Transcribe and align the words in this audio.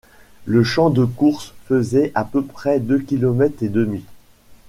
Le 0.45 0.63
champ 0.63 0.89
de 0.89 1.05
courses 1.05 1.53
faisait 1.65 2.11
à 2.15 2.25
peu 2.25 2.43
près 2.43 2.79
deux 2.79 2.97
kilomètres 2.97 3.61
et 3.61 3.69
demi. 3.69 4.03